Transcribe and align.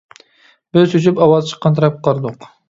بىز 0.77 0.87
چۆچۈپ 0.93 1.21
ئاۋاز 1.27 1.53
چىققان 1.53 1.77
تەرەپكە 1.81 2.03
قارىدۇق. 2.09 2.51